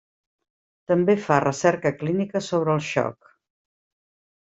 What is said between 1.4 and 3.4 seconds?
recerca clínica sobre el xoc.